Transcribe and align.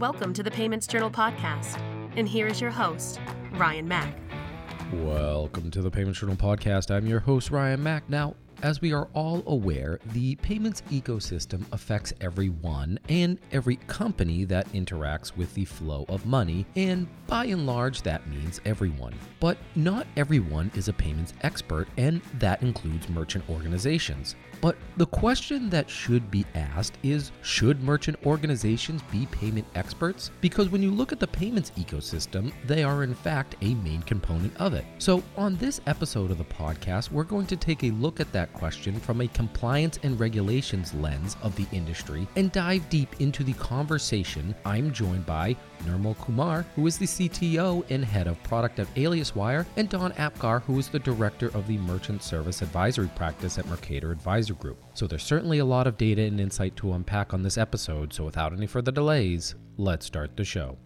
Welcome 0.00 0.32
to 0.32 0.42
the 0.42 0.50
Payments 0.50 0.86
Journal 0.86 1.10
podcast. 1.10 1.78
And 2.16 2.26
here 2.26 2.46
is 2.46 2.58
your 2.58 2.70
host, 2.70 3.20
Ryan 3.52 3.86
Mack. 3.86 4.16
Welcome 4.94 5.70
to 5.72 5.82
the 5.82 5.90
Payments 5.90 6.20
Journal 6.20 6.36
podcast. 6.36 6.90
I'm 6.90 7.06
your 7.06 7.20
host, 7.20 7.50
Ryan 7.50 7.82
Mack. 7.82 8.08
Now, 8.08 8.34
as 8.62 8.80
we 8.80 8.92
are 8.92 9.08
all 9.14 9.42
aware, 9.46 9.98
the 10.12 10.36
payments 10.36 10.82
ecosystem 10.90 11.64
affects 11.72 12.12
everyone 12.20 12.98
and 13.08 13.38
every 13.52 13.76
company 13.86 14.44
that 14.44 14.70
interacts 14.72 15.36
with 15.36 15.54
the 15.54 15.64
flow 15.64 16.04
of 16.08 16.26
money, 16.26 16.66
and 16.76 17.06
by 17.26 17.46
and 17.46 17.66
large, 17.66 18.02
that 18.02 18.26
means 18.28 18.60
everyone. 18.64 19.14
But 19.38 19.58
not 19.74 20.06
everyone 20.16 20.70
is 20.74 20.88
a 20.88 20.92
payments 20.92 21.32
expert, 21.42 21.88
and 21.96 22.20
that 22.38 22.62
includes 22.62 23.08
merchant 23.08 23.48
organizations. 23.48 24.36
But 24.60 24.76
the 24.98 25.06
question 25.06 25.70
that 25.70 25.88
should 25.88 26.30
be 26.30 26.44
asked 26.54 26.98
is 27.02 27.32
should 27.42 27.82
merchant 27.82 28.18
organizations 28.26 29.02
be 29.10 29.26
payment 29.26 29.66
experts? 29.74 30.30
Because 30.40 30.68
when 30.68 30.82
you 30.82 30.90
look 30.90 31.12
at 31.12 31.20
the 31.20 31.26
payments 31.26 31.72
ecosystem, 31.78 32.52
they 32.66 32.84
are 32.84 33.02
in 33.02 33.14
fact 33.14 33.56
a 33.62 33.74
main 33.76 34.02
component 34.02 34.54
of 34.58 34.74
it. 34.74 34.84
So, 34.98 35.22
on 35.36 35.56
this 35.56 35.80
episode 35.86 36.30
of 36.30 36.38
the 36.38 36.44
podcast, 36.44 37.10
we're 37.10 37.24
going 37.24 37.46
to 37.46 37.56
take 37.56 37.84
a 37.84 37.90
look 37.92 38.20
at 38.20 38.32
that 38.32 38.49
question 38.52 38.98
from 39.00 39.20
a 39.20 39.28
compliance 39.28 39.98
and 40.02 40.18
regulations 40.18 40.92
lens 40.94 41.36
of 41.42 41.54
the 41.56 41.66
industry 41.72 42.26
and 42.36 42.52
dive 42.52 42.88
deep 42.88 43.20
into 43.20 43.42
the 43.44 43.52
conversation. 43.54 44.54
I'm 44.64 44.92
joined 44.92 45.26
by 45.26 45.56
Nirmal 45.84 46.18
Kumar, 46.18 46.64
who 46.76 46.86
is 46.86 46.98
the 46.98 47.06
CTO 47.06 47.84
and 47.90 48.04
head 48.04 48.26
of 48.26 48.42
product 48.42 48.78
at 48.78 48.94
AliasWire, 48.94 49.66
and 49.76 49.88
Don 49.88 50.12
Apgar, 50.12 50.60
who 50.60 50.78
is 50.78 50.88
the 50.88 50.98
director 50.98 51.48
of 51.48 51.66
the 51.66 51.78
merchant 51.78 52.22
service 52.22 52.62
advisory 52.62 53.10
practice 53.16 53.58
at 53.58 53.66
Mercator 53.66 54.12
Advisory 54.12 54.56
Group. 54.56 54.78
So 54.94 55.06
there's 55.06 55.22
certainly 55.22 55.58
a 55.58 55.64
lot 55.64 55.86
of 55.86 55.96
data 55.96 56.22
and 56.22 56.40
insight 56.40 56.76
to 56.76 56.92
unpack 56.92 57.32
on 57.32 57.42
this 57.42 57.58
episode, 57.58 58.12
so 58.12 58.24
without 58.24 58.52
any 58.52 58.66
further 58.66 58.92
delays, 58.92 59.54
let's 59.76 60.06
start 60.06 60.36
the 60.36 60.44
show. 60.44 60.76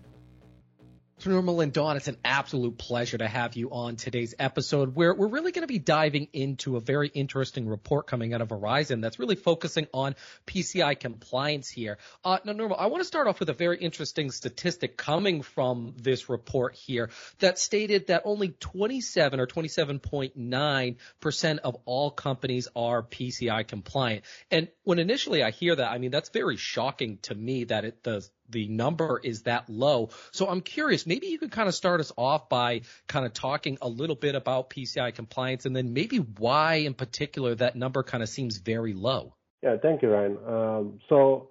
Nirmal 1.31 1.63
and 1.63 1.73
Don, 1.73 1.97
it's 1.97 2.09
an 2.09 2.19
absolute 2.25 2.77
pleasure 2.77 3.19
to 3.19 3.27
have 3.27 3.57
you 3.57 3.71
on 3.71 3.97
today's 3.97 4.35
episode 4.39 4.95
where 4.95 5.15
we're 5.15 5.29
really 5.29 5.53
going 5.53 5.63
to 5.63 5.73
be 5.73 5.79
diving 5.79 6.29
into 6.33 6.77
a 6.77 6.81
very 6.81 7.09
interesting 7.09 7.69
report 7.69 8.07
coming 8.07 8.35
out 8.35 8.41
of 8.41 8.49
Verizon 8.49 9.01
that's 9.01 9.19
really 9.19 9.37
focusing 9.37 9.87
on 9.95 10.17
PCI 10.47 10.99
compliance 10.99 11.69
here. 11.69 11.99
Uh, 12.25 12.39
now, 12.45 12.53
Nirmal, 12.53 12.77
I 12.79 12.89
want 12.89 13.01
to 13.01 13.07
start 13.07 13.27
off 13.27 13.41
with 13.41 13.49
a 13.49 13.55
very 13.55 13.79
interesting 13.79 14.31
statistic 14.31 14.97
coming 14.97 15.43
from 15.43 15.95
this 15.97 16.29
report 16.29 16.75
here 16.75 17.11
that 17.39 17.59
stated 17.59 18.09
that 18.09 18.23
only 18.25 18.49
27 18.49 19.41
or 19.41 19.47
27.9% 19.47 21.59
of 21.59 21.77
all 21.85 22.11
companies 22.11 22.69
are 22.77 23.03
PCI 23.03 23.67
compliant. 23.67 24.25
And 24.51 24.69
when 24.83 24.99
initially 24.99 25.43
I 25.43 25.51
hear 25.51 25.77
that, 25.77 25.91
I 25.91 25.99
mean, 25.99 26.11
that's 26.11 26.29
very 26.29 26.57
shocking 26.57 27.19
to 27.23 27.35
me 27.35 27.65
that 27.65 27.85
it, 27.85 28.03
the 28.03 28.27
the 28.55 28.69
number 28.69 29.21
is 29.23 29.43
that 29.43 29.69
low. 29.69 30.09
So 30.31 30.49
I'm 30.49 30.63
curious, 30.63 31.07
maybe 31.07 31.27
you 31.27 31.39
could 31.39 31.51
kind 31.51 31.69
of 31.69 31.75
start 31.75 32.01
us 32.01 32.13
off 32.17 32.49
by 32.49 32.83
kind 33.07 33.27
of 33.27 33.35
talking 33.35 33.77
a 33.83 33.89
little 33.89 34.17
bit 34.17 34.35
about 34.35 34.71
PCI 34.71 35.15
compliance 35.15 35.67
and 35.67 35.77
then 35.77 35.93
maybe 35.93 36.19
why 36.19 36.77
in 36.77 36.95
particular 36.95 37.55
that 37.57 37.77
number 37.77 38.03
kind 38.03 38.23
of 38.23 38.31
seems 38.31 38.57
very 38.57 38.95
low. 38.95 39.35
Yeah, 39.63 39.77
thank 39.83 40.03
you, 40.03 40.11
Ryan. 40.11 40.39
Um, 40.47 41.01
so 41.09 41.49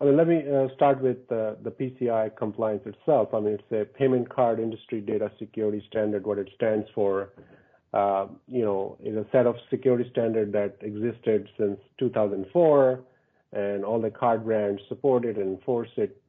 I 0.00 0.04
mean, 0.04 0.16
let 0.16 0.26
me 0.26 0.38
uh, 0.38 0.74
start 0.74 1.00
with 1.00 1.18
uh, 1.30 1.54
the 1.62 1.70
PCI 1.70 2.36
compliance 2.36 2.82
itself. 2.86 3.34
I 3.34 3.40
mean, 3.40 3.54
it's 3.54 3.72
a 3.72 3.84
payment 3.96 4.28
card 4.28 4.58
industry 4.58 5.00
data 5.00 5.30
security 5.38 5.84
standard. 5.88 6.26
What 6.26 6.38
it 6.38 6.50
stands 6.56 6.88
for, 6.94 7.30
uh, 7.94 8.26
you 8.48 8.64
know, 8.64 8.96
is 9.04 9.16
a 9.16 9.26
set 9.30 9.46
of 9.46 9.54
security 9.70 10.08
standard 10.10 10.52
that 10.54 10.78
existed 10.80 11.48
since 11.56 11.78
2004 12.00 13.04
and 13.52 13.84
all 13.84 14.00
the 14.00 14.10
card 14.10 14.44
brands 14.44 14.80
support 14.88 15.24
it 15.24 15.36
and 15.36 15.58
enforce 15.58 15.90
it 15.96 16.21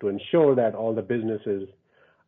to 0.00 0.08
ensure 0.08 0.54
that 0.54 0.74
all 0.74 0.94
the 0.94 1.02
businesses 1.02 1.68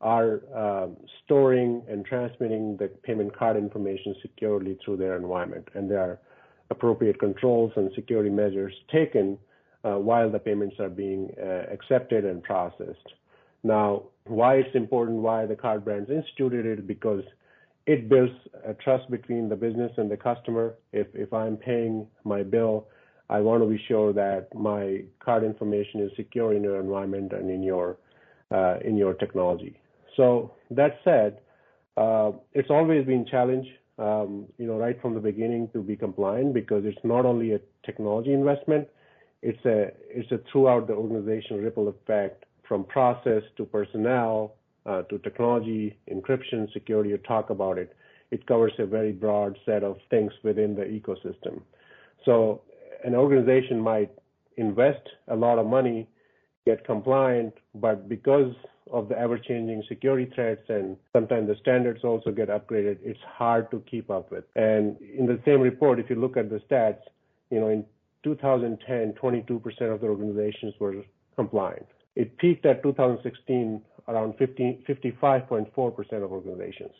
are 0.01 0.41
um, 0.55 0.97
storing 1.25 1.83
and 1.89 2.05
transmitting 2.07 2.77
the 2.79 2.89
payment 3.03 3.37
card 3.37 3.57
information 3.57 4.15
securely 4.23 4.79
through 4.83 4.97
their 4.97 5.17
environment. 5.17 5.69
And 5.75 5.91
there 5.91 6.01
are 6.01 6.19
appropriate 6.71 7.19
controls 7.19 7.73
and 7.77 7.91
security 7.95 8.31
measures 8.31 8.73
taken 8.91 9.39
uh, 9.85 9.95
while 9.95 10.31
the 10.31 10.39
payments 10.39 10.77
are 10.79 10.89
being 10.89 11.31
uh, 11.39 11.65
accepted 11.73 12.25
and 12.25 12.43
processed. 12.43 13.09
Now, 13.63 14.05
why 14.25 14.57
it's 14.57 14.75
important, 14.75 15.19
why 15.19 15.47
the 15.47 15.57
card 15.57 15.85
brands 15.85 16.11
instituted 16.11 16.65
it, 16.65 16.87
because 16.87 17.25
it 17.87 18.09
builds 18.09 18.33
a 18.65 18.75
trust 18.75 19.11
between 19.11 19.49
the 19.49 19.57
business 19.57 19.93
and 19.97 20.11
the 20.11 20.17
customer. 20.17 20.75
If 20.93 21.33
I'm 21.33 21.57
paying 21.57 22.07
my 22.25 22.43
bill 22.43 22.87
I 23.31 23.41
want 23.41 23.63
to 23.63 23.69
be 23.69 23.81
sure 23.87 24.13
that 24.13 24.49
my 24.55 25.05
card 25.25 25.45
information 25.45 26.01
is 26.01 26.11
secure 26.17 26.53
in 26.53 26.65
your 26.65 26.81
environment 26.81 27.33
and 27.33 27.49
in 27.49 27.63
your 27.63 27.97
uh, 28.51 28.79
in 28.85 28.97
your 28.97 29.15
technology. 29.15 29.81
So 30.17 30.53
that 30.73 30.99
said, 31.05 31.39
uh, 31.97 32.33
it's 32.53 32.71
always 32.71 33.07
been 33.07 33.25
challenge, 33.25 33.69
um, 33.99 34.47
you 34.59 34.67
know, 34.67 34.77
right 34.77 35.01
from 35.01 35.15
the 35.15 35.21
beginning 35.21 35.69
to 35.73 35.81
be 35.81 35.95
compliant 35.95 36.53
because 36.55 36.85
it's 36.85 36.99
not 37.05 37.25
only 37.25 37.53
a 37.53 37.61
technology 37.87 38.33
investment, 38.33 38.89
it's 39.43 39.65
a 39.65 39.93
it's 40.09 40.31
a 40.33 40.41
throughout 40.51 40.89
the 40.89 40.95
organization 40.95 41.63
ripple 41.63 41.87
effect 41.87 42.47
from 42.67 42.83
process 42.85 43.43
to 43.57 43.65
personnel 43.65 44.55
uh, 44.87 45.03
to 45.03 45.19
technology, 45.19 45.97
encryption, 46.13 46.73
security. 46.73 47.11
You 47.11 47.19
talk 47.19 47.51
about 47.51 47.79
it. 47.79 47.95
It 48.33 48.45
covers 48.47 48.73
a 48.79 48.87
very 48.87 49.13
broad 49.13 49.57
set 49.65 49.85
of 49.85 49.99
things 50.09 50.33
within 50.43 50.75
the 50.75 50.83
ecosystem. 50.83 51.63
So 52.25 52.63
an 53.05 53.15
organization 53.15 53.81
might 53.81 54.11
invest 54.57 55.09
a 55.29 55.37
lot 55.37 55.59
of 55.59 55.67
money, 55.67 56.09
get 56.67 56.85
compliant, 56.85 57.55
but 57.75 58.09
because 58.09 58.53
of 58.93 59.09
the 59.09 59.19
ever-changing 59.19 59.83
security 59.89 60.31
threats 60.35 60.63
and 60.69 60.97
sometimes 61.13 61.49
the 61.49 61.57
standards 61.61 62.03
also 62.05 62.31
get 62.31 62.49
upgraded, 62.49 62.99
it's 63.03 63.21
hard 63.27 63.71
to 63.71 63.83
keep 63.91 64.11
up 64.11 64.31
with. 64.31 64.45
And 64.57 64.97
in 65.01 65.27
the 65.27 65.41
same 65.45 65.61
report, 65.61 66.01
if 66.01 66.11
you 66.11 66.17
look 66.17 66.37
at 66.37 66.51
the 66.51 66.61
stats, 66.69 66.99
you 67.51 67.61
know, 67.61 67.69
in 67.69 67.85
2010, 68.25 69.15
22% 69.15 69.95
of 69.95 70.01
the 70.01 70.07
organizations 70.07 70.75
were 70.79 71.03
compliant. 71.37 71.87
It 72.17 72.37
peaked 72.39 72.67
at 72.67 72.83
2016 72.83 73.81
around 74.09 74.35
50, 74.39 74.85
55.4% 74.89 76.25
of 76.25 76.33
organizations. 76.33 76.93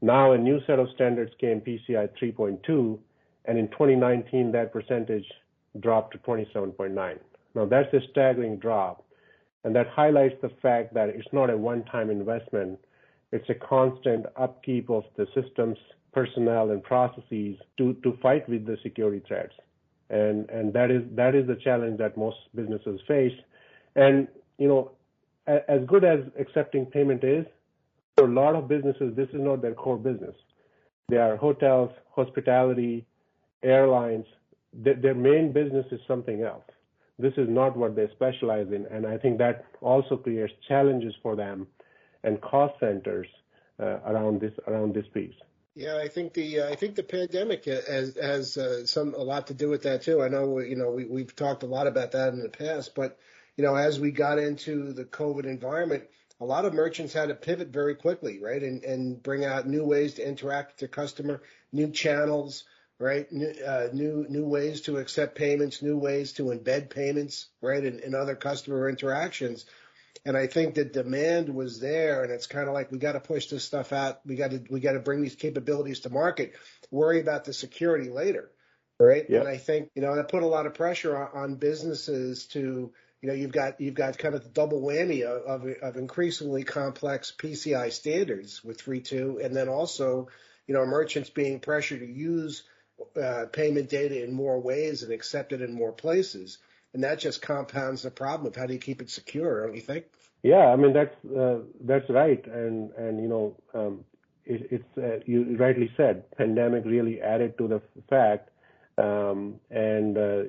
Now 0.00 0.32
a 0.32 0.38
new 0.38 0.60
set 0.66 0.78
of 0.78 0.88
standards 0.94 1.32
came, 1.40 1.60
PCI 1.60 2.08
3.2, 2.20 2.98
and 3.44 3.58
in 3.58 3.68
2019, 3.68 4.52
that 4.52 4.72
percentage 4.72 5.24
dropped 5.80 6.12
to 6.12 6.18
27.9. 6.18 7.18
Now, 7.54 7.66
that's 7.66 7.92
a 7.94 8.00
staggering 8.10 8.58
drop, 8.58 9.04
and 9.64 9.74
that 9.74 9.88
highlights 9.88 10.36
the 10.42 10.50
fact 10.62 10.94
that 10.94 11.08
it's 11.08 11.28
not 11.32 11.50
a 11.50 11.56
one-time 11.56 12.10
investment. 12.10 12.78
It's 13.32 13.48
a 13.48 13.54
constant 13.54 14.26
upkeep 14.36 14.90
of 14.90 15.04
the 15.16 15.26
systems, 15.34 15.76
personnel, 16.12 16.70
and 16.70 16.82
processes 16.82 17.56
to, 17.78 17.94
to 18.02 18.16
fight 18.22 18.48
with 18.48 18.66
the 18.66 18.76
security 18.82 19.22
threats. 19.26 19.54
And, 20.10 20.48
and 20.48 20.72
that 20.72 20.90
is 20.90 21.02
that 21.16 21.34
is 21.34 21.46
the 21.46 21.56
challenge 21.56 21.98
that 21.98 22.16
most 22.16 22.38
businesses 22.54 22.98
face. 23.06 23.34
And 23.94 24.26
you 24.56 24.66
know, 24.66 24.92
as 25.46 25.80
good 25.86 26.04
as 26.04 26.20
accepting 26.38 26.86
payment 26.86 27.24
is, 27.24 27.44
for 28.16 28.24
a 28.24 28.32
lot 28.32 28.54
of 28.54 28.68
businesses, 28.68 29.14
this 29.16 29.28
is 29.28 29.40
not 29.40 29.62
their 29.62 29.74
core 29.74 29.96
business. 29.96 30.34
They 31.08 31.16
are 31.16 31.36
hotels, 31.36 31.90
hospitality, 32.10 33.06
airlines, 33.62 34.26
th- 34.84 34.98
their 35.00 35.14
main 35.14 35.52
business 35.52 35.86
is 35.90 36.00
something 36.06 36.42
else. 36.42 36.64
This 37.18 37.32
is 37.36 37.48
not 37.48 37.76
what 37.76 37.96
they 37.96 38.08
specialize 38.14 38.68
in, 38.68 38.86
and 38.86 39.06
I 39.06 39.18
think 39.18 39.38
that 39.38 39.64
also 39.80 40.16
creates 40.16 40.52
challenges 40.68 41.14
for 41.22 41.34
them 41.34 41.66
and 42.22 42.40
cost 42.40 42.74
centers 42.78 43.26
uh, 43.80 43.98
around 44.06 44.40
this 44.40 44.52
around 44.66 44.94
this 44.94 45.06
piece. 45.12 45.34
Yeah, 45.74 45.96
I 45.96 46.08
think 46.08 46.34
the 46.34 46.60
uh, 46.60 46.70
I 46.70 46.74
think 46.74 46.94
the 46.96 47.02
pandemic 47.02 47.64
has 47.66 48.16
has 48.16 48.56
uh, 48.56 48.86
some 48.86 49.14
a 49.14 49.22
lot 49.22 49.46
to 49.48 49.54
do 49.54 49.68
with 49.68 49.82
that 49.82 50.02
too. 50.02 50.22
I 50.22 50.28
know 50.28 50.58
you 50.58 50.76
know 50.76 50.90
we 50.90 51.04
we've 51.04 51.34
talked 51.34 51.62
a 51.62 51.66
lot 51.66 51.86
about 51.86 52.12
that 52.12 52.32
in 52.32 52.40
the 52.40 52.48
past, 52.48 52.94
but 52.94 53.18
you 53.56 53.64
know 53.64 53.74
as 53.74 54.00
we 54.00 54.10
got 54.10 54.38
into 54.38 54.92
the 54.92 55.04
COVID 55.04 55.44
environment, 55.44 56.04
a 56.40 56.44
lot 56.44 56.64
of 56.64 56.74
merchants 56.74 57.12
had 57.12 57.28
to 57.28 57.34
pivot 57.34 57.68
very 57.68 57.94
quickly, 57.94 58.40
right, 58.40 58.62
and 58.62 58.82
and 58.84 59.22
bring 59.22 59.44
out 59.44 59.68
new 59.68 59.84
ways 59.84 60.14
to 60.14 60.26
interact 60.26 60.72
with 60.72 60.78
their 60.78 60.88
customer, 60.88 61.42
new 61.72 61.90
channels, 61.90 62.64
right? 62.98 63.30
New, 63.30 63.52
uh, 63.66 63.88
new, 63.92 64.26
new 64.28 64.44
ways 64.44 64.82
to 64.82 64.98
accept 64.98 65.36
payments, 65.36 65.82
new 65.82 65.96
ways 65.96 66.32
to 66.34 66.44
embed 66.44 66.90
payments, 66.90 67.46
right? 67.60 67.84
In, 67.84 68.00
in 68.00 68.14
other 68.14 68.34
customer 68.34 68.88
interactions. 68.88 69.66
And 70.24 70.36
I 70.36 70.46
think 70.46 70.74
the 70.74 70.84
demand 70.84 71.54
was 71.54 71.80
there 71.80 72.24
and 72.24 72.32
it's 72.32 72.46
kind 72.46 72.68
of 72.68 72.74
like 72.74 72.90
we 72.90 72.98
got 72.98 73.12
to 73.12 73.20
push 73.20 73.46
this 73.46 73.64
stuff 73.64 73.92
out. 73.92 74.20
We 74.26 74.34
got 74.34 74.50
to, 74.50 74.62
we 74.68 74.80
got 74.80 74.92
to 74.92 74.98
bring 74.98 75.22
these 75.22 75.36
capabilities 75.36 76.00
to 76.00 76.10
market, 76.10 76.54
worry 76.90 77.20
about 77.20 77.44
the 77.44 77.52
security 77.52 78.10
later. 78.10 78.50
Right. 79.00 79.26
Yep. 79.28 79.40
And 79.40 79.48
I 79.48 79.58
think, 79.58 79.90
you 79.94 80.02
know, 80.02 80.16
that 80.16 80.28
put 80.28 80.42
a 80.42 80.46
lot 80.46 80.66
of 80.66 80.74
pressure 80.74 81.16
on, 81.16 81.42
on 81.42 81.54
businesses 81.54 82.46
to, 82.48 82.92
you 83.22 83.28
know, 83.28 83.34
you've 83.34 83.52
got 83.52 83.80
you've 83.80 83.94
got 83.94 84.18
kind 84.18 84.34
of 84.34 84.42
the 84.42 84.48
double 84.48 84.82
whammy 84.82 85.22
of, 85.22 85.62
of, 85.62 85.74
of 85.82 85.96
increasingly 85.96 86.64
complex 86.64 87.32
PCI 87.36 87.92
standards 87.92 88.64
with 88.64 88.84
3.2, 88.84 89.44
and 89.44 89.54
then 89.54 89.68
also, 89.68 90.28
you 90.66 90.74
know, 90.74 90.84
merchants 90.84 91.30
being 91.30 91.60
pressured 91.60 92.00
to 92.00 92.06
use 92.06 92.64
uh, 93.20 93.46
payment 93.52 93.88
data 93.88 94.22
in 94.22 94.32
more 94.32 94.60
ways 94.60 95.02
and 95.02 95.12
accept 95.12 95.52
it 95.52 95.60
in 95.60 95.72
more 95.72 95.92
places. 95.92 96.58
and 96.94 97.04
that 97.04 97.18
just 97.18 97.42
compounds 97.42 98.02
the 98.02 98.10
problem 98.10 98.46
of 98.46 98.56
how 98.56 98.66
do 98.66 98.72
you 98.72 98.78
keep 98.78 99.02
it 99.02 99.10
secure, 99.10 99.66
don't 99.66 99.74
you 99.74 99.80
think? 99.82 100.06
Yeah, 100.42 100.66
I 100.72 100.76
mean 100.76 100.92
that's 100.92 101.14
uh, 101.36 101.58
that's 101.80 102.08
right, 102.08 102.44
and 102.46 102.92
and 102.92 103.20
you 103.20 103.28
know 103.28 103.56
um, 103.74 104.04
it, 104.44 104.68
it's 104.70 104.98
uh, 104.98 105.22
you 105.26 105.56
rightly 105.58 105.90
said, 105.96 106.30
pandemic 106.36 106.84
really 106.84 107.20
added 107.20 107.58
to 107.58 107.68
the 107.68 107.82
fact, 108.08 108.50
um, 108.98 109.56
and 109.70 110.16
uh, 110.16 110.42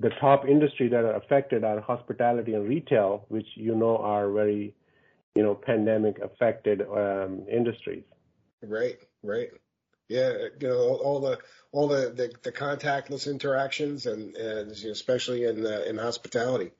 the 0.00 0.10
top 0.20 0.46
industry 0.46 0.88
that 0.88 1.04
are 1.04 1.16
affected 1.16 1.64
are 1.64 1.80
hospitality 1.80 2.54
and 2.54 2.68
retail, 2.68 3.24
which 3.28 3.46
you 3.54 3.74
know 3.74 3.96
are 3.98 4.30
very 4.30 4.74
you 5.36 5.42
know 5.42 5.54
pandemic 5.54 6.18
affected 6.18 6.82
um, 6.82 7.46
industries. 7.50 8.04
Right, 8.62 8.98
right. 9.22 9.50
Yeah, 10.08 10.32
you 10.60 10.68
know 10.68 10.78
all 10.78 11.20
the 11.20 11.38
all 11.72 11.88
the 11.88 12.10
the, 12.10 12.32
the 12.42 12.52
contactless 12.52 13.30
interactions 13.30 14.06
and, 14.06 14.36
and 14.36 14.70
especially 14.70 15.44
in 15.44 15.66
uh, 15.66 15.82
in 15.86 15.98
hospitality. 15.98 16.70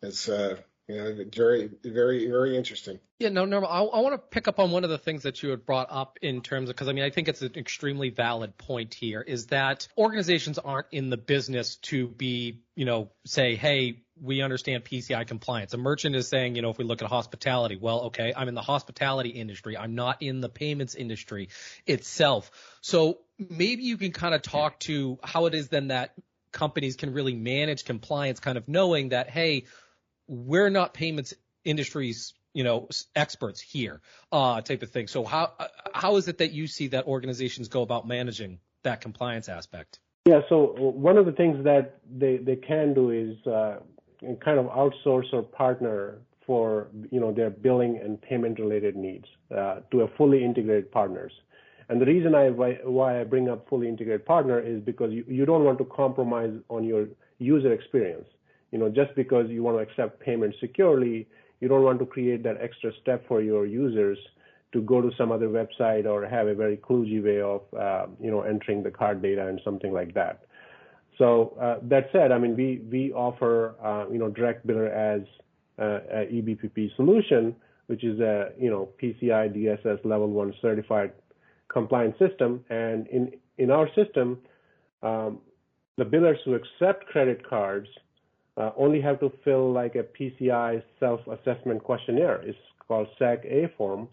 It's 0.00 0.28
uh, 0.28 0.58
you 0.88 0.96
know, 0.96 1.24
very, 1.34 1.70
very, 1.84 2.28
very 2.30 2.56
interesting. 2.56 2.98
Yeah, 3.18 3.28
no, 3.28 3.44
Nirmal, 3.44 3.68
I, 3.68 3.82
I 3.82 4.00
want 4.00 4.14
to 4.14 4.18
pick 4.18 4.48
up 4.48 4.58
on 4.58 4.70
one 4.70 4.84
of 4.84 4.90
the 4.90 4.96
things 4.96 5.24
that 5.24 5.42
you 5.42 5.50
had 5.50 5.66
brought 5.66 5.88
up 5.90 6.18
in 6.22 6.40
terms 6.40 6.70
of, 6.70 6.76
because 6.76 6.88
I 6.88 6.92
mean, 6.92 7.04
I 7.04 7.10
think 7.10 7.28
it's 7.28 7.42
an 7.42 7.52
extremely 7.56 8.08
valid 8.08 8.56
point 8.56 8.94
here 8.94 9.20
is 9.20 9.48
that 9.48 9.86
organizations 9.98 10.58
aren't 10.58 10.86
in 10.90 11.10
the 11.10 11.18
business 11.18 11.76
to 11.76 12.08
be, 12.08 12.62
you 12.74 12.86
know, 12.86 13.10
say, 13.26 13.54
hey, 13.54 14.02
we 14.20 14.42
understand 14.42 14.84
PCI 14.84 15.26
compliance. 15.26 15.74
A 15.74 15.78
merchant 15.78 16.16
is 16.16 16.28
saying, 16.28 16.56
you 16.56 16.62
know, 16.62 16.70
if 16.70 16.78
we 16.78 16.84
look 16.84 17.02
at 17.02 17.08
hospitality, 17.08 17.76
well, 17.76 18.02
okay, 18.06 18.32
I'm 18.36 18.48
in 18.48 18.54
the 18.54 18.62
hospitality 18.62 19.30
industry. 19.30 19.76
I'm 19.76 19.94
not 19.94 20.22
in 20.22 20.40
the 20.40 20.48
payments 20.48 20.94
industry 20.94 21.48
itself. 21.86 22.50
So 22.80 23.18
maybe 23.38 23.82
you 23.82 23.96
can 23.96 24.12
kind 24.12 24.34
of 24.34 24.42
talk 24.42 24.80
to 24.80 25.18
how 25.22 25.46
it 25.46 25.54
is 25.54 25.68
then 25.68 25.88
that 25.88 26.14
companies 26.52 26.96
can 26.96 27.12
really 27.12 27.34
manage 27.34 27.84
compliance, 27.84 28.40
kind 28.40 28.58
of 28.58 28.68
knowing 28.68 29.10
that, 29.10 29.30
hey, 29.30 29.64
we're 30.26 30.70
not 30.70 30.94
payments 30.94 31.34
industries 31.64 32.34
you 32.54 32.64
know 32.64 32.88
experts 33.14 33.60
here 33.60 34.00
uh 34.32 34.60
type 34.62 34.82
of 34.82 34.90
thing 34.90 35.06
so 35.06 35.22
how 35.22 35.52
how 35.92 36.16
is 36.16 36.28
it 36.28 36.38
that 36.38 36.52
you 36.52 36.66
see 36.66 36.88
that 36.88 37.06
organizations 37.06 37.68
go 37.68 37.82
about 37.82 38.08
managing 38.08 38.58
that 38.84 39.00
compliance 39.00 39.48
aspect 39.48 39.98
yeah 40.26 40.40
so 40.48 40.74
one 40.78 41.18
of 41.18 41.26
the 41.26 41.32
things 41.32 41.62
that 41.64 42.00
they 42.10 42.38
they 42.38 42.56
can 42.56 42.94
do 42.94 43.10
is 43.10 43.46
uh, 43.46 43.76
kind 44.44 44.58
of 44.58 44.66
outsource 44.66 45.32
or 45.32 45.42
partner 45.42 46.18
for 46.46 46.88
you 47.10 47.20
know 47.20 47.32
their 47.32 47.50
billing 47.50 47.98
and 48.02 48.20
payment 48.22 48.58
related 48.58 48.96
needs 48.96 49.26
uh, 49.56 49.80
to 49.90 50.02
a 50.02 50.08
fully 50.16 50.44
integrated 50.44 50.90
partners 50.90 51.32
and 51.90 52.00
the 52.00 52.06
reason 52.06 52.34
I 52.34 52.50
why, 52.50 53.20
I 53.20 53.24
bring 53.24 53.48
up 53.48 53.68
fully 53.68 53.88
integrated 53.88 54.26
partner 54.26 54.60
is 54.60 54.80
because 54.82 55.12
you, 55.12 55.24
you 55.28 55.46
don't 55.46 55.64
want 55.64 55.78
to 55.78 55.84
compromise 55.84 56.52
on 56.68 56.84
your 56.84 57.06
user 57.38 57.72
experience 57.72 58.26
you 58.70 58.78
know, 58.78 58.88
just 58.88 59.14
because 59.14 59.48
you 59.48 59.62
want 59.62 59.78
to 59.78 59.82
accept 59.82 60.20
payment 60.20 60.54
securely, 60.60 61.26
you 61.60 61.68
don't 61.68 61.82
want 61.82 61.98
to 62.00 62.06
create 62.06 62.42
that 62.42 62.60
extra 62.60 62.92
step 63.00 63.26
for 63.26 63.40
your 63.40 63.66
users 63.66 64.18
to 64.72 64.82
go 64.82 65.00
to 65.00 65.10
some 65.16 65.32
other 65.32 65.48
website 65.48 66.04
or 66.04 66.26
have 66.26 66.46
a 66.46 66.54
very 66.54 66.76
kludgy 66.76 67.22
way 67.22 67.40
of, 67.40 67.62
uh, 67.78 68.06
you 68.20 68.30
know, 68.30 68.42
entering 68.42 68.82
the 68.82 68.90
card 68.90 69.22
data 69.22 69.46
and 69.46 69.60
something 69.64 69.92
like 69.92 70.12
that. 70.12 70.42
So 71.18 71.56
uh, 71.60 71.78
that 71.88 72.08
said, 72.12 72.30
I 72.30 72.38
mean, 72.38 72.56
we 72.56 72.80
we 72.90 73.12
offer, 73.12 73.74
uh, 73.84 74.10
you 74.10 74.18
know, 74.18 74.30
direct 74.30 74.66
biller 74.66 74.88
as 74.90 75.22
uh, 75.78 76.00
a 76.10 76.26
eBPP 76.26 76.94
solution, 76.96 77.54
which 77.88 78.04
is 78.04 78.20
a, 78.20 78.52
you 78.58 78.70
know, 78.70 78.88
PCI 79.02 79.54
DSS 79.54 80.04
level 80.04 80.28
one 80.28 80.54
certified 80.62 81.12
compliance 81.68 82.16
system. 82.18 82.64
And 82.70 83.08
in 83.08 83.32
in 83.58 83.70
our 83.70 83.88
system, 83.94 84.38
um, 85.02 85.38
the 85.96 86.04
billers 86.04 86.38
who 86.44 86.54
accept 86.54 87.06
credit 87.06 87.46
cards 87.48 87.88
only 88.76 89.00
have 89.00 89.20
to 89.20 89.30
fill 89.44 89.72
like 89.72 89.94
a 89.94 90.02
PCI 90.02 90.82
self-assessment 90.98 91.82
questionnaire. 91.84 92.42
It's 92.42 92.58
called 92.88 93.06
SAQ-A 93.20 93.72
form, 93.76 94.08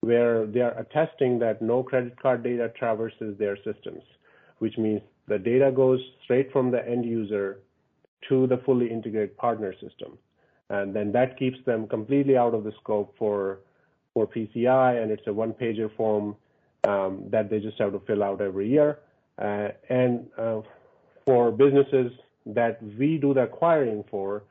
where 0.00 0.46
they 0.46 0.60
are 0.60 0.78
attesting 0.78 1.38
that 1.38 1.62
no 1.62 1.82
credit 1.82 2.20
card 2.20 2.42
data 2.42 2.70
traverses 2.78 3.38
their 3.38 3.56
systems, 3.56 4.02
which 4.58 4.76
means 4.76 5.00
the 5.28 5.38
data 5.38 5.72
goes 5.74 6.00
straight 6.24 6.52
from 6.52 6.70
the 6.70 6.86
end 6.86 7.04
user 7.04 7.58
to 8.28 8.46
the 8.46 8.58
fully 8.58 8.90
integrated 8.90 9.36
partner 9.36 9.72
system. 9.74 10.18
And 10.68 10.94
then 10.94 11.12
that 11.12 11.38
keeps 11.38 11.58
them 11.64 11.86
completely 11.86 12.36
out 12.36 12.54
of 12.54 12.64
the 12.64 12.72
scope 12.82 13.14
for 13.18 13.60
for 14.14 14.26
PCI, 14.26 15.02
and 15.02 15.10
it's 15.10 15.26
a 15.26 15.32
one-pager 15.32 15.94
form 15.94 16.36
um, 16.88 17.24
that 17.30 17.50
they 17.50 17.60
just 17.60 17.78
have 17.78 17.92
to 17.92 18.00
fill 18.06 18.22
out 18.22 18.40
every 18.40 18.66
year. 18.66 19.00
Uh, 19.38 19.68
and 19.90 20.26
uh, 20.38 20.62
for 21.26 21.52
businesses 21.52 22.10
that 22.46 22.82
we 22.98 23.18
do 23.18 23.34
the 23.34 23.42
acquiring 23.42 24.04
for, 24.10 24.44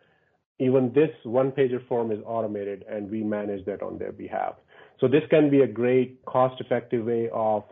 even 0.59 0.91
this 0.93 1.09
one 1.23 1.51
pager 1.51 1.85
form 1.87 2.11
is 2.11 2.19
automated 2.25 2.85
and 2.87 3.09
we 3.09 3.23
manage 3.23 3.65
that 3.65 3.81
on 3.81 3.97
their 3.97 4.11
behalf. 4.11 4.53
So 4.99 5.07
this 5.07 5.23
can 5.29 5.49
be 5.49 5.61
a 5.61 5.67
great 5.67 6.23
cost 6.25 6.61
effective 6.61 7.05
way 7.05 7.29
of 7.33 7.63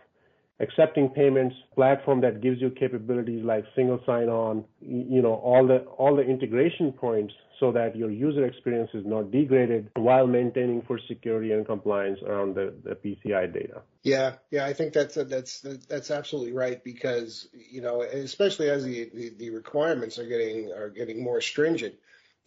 accepting 0.59 1.09
payments 1.09 1.55
platform 1.75 2.21
that 2.21 2.41
gives 2.41 2.61
you 2.61 2.69
capabilities 2.69 3.43
like 3.43 3.65
single 3.75 3.99
sign 4.05 4.29
on, 4.29 4.63
you 4.81 5.21
know, 5.21 5.33
all 5.33 5.65
the 5.67 5.79
all 5.97 6.15
the 6.15 6.21
integration 6.21 6.91
points 6.91 7.33
so 7.59 7.71
that 7.71 7.95
your 7.95 8.11
user 8.11 8.45
experience 8.45 8.89
is 8.93 9.05
not 9.05 9.31
degraded 9.31 9.89
while 9.95 10.27
maintaining 10.27 10.81
for 10.81 10.99
security 11.07 11.51
and 11.51 11.65
compliance 11.65 12.19
around 12.27 12.55
the, 12.55 12.73
the 12.83 12.95
PCI 12.95 13.53
data. 13.53 13.81
Yeah, 14.01 14.33
yeah, 14.51 14.65
I 14.65 14.73
think 14.73 14.93
that's 14.93 15.15
that's 15.15 15.61
that's 15.61 16.11
absolutely 16.11 16.53
right 16.53 16.83
because 16.83 17.47
you 17.53 17.81
know, 17.81 18.01
especially 18.01 18.69
as 18.69 18.83
the, 18.83 19.09
the, 19.13 19.29
the 19.37 19.49
requirements 19.51 20.19
are 20.19 20.27
getting 20.27 20.71
are 20.71 20.89
getting 20.89 21.23
more 21.23 21.41
stringent, 21.41 21.95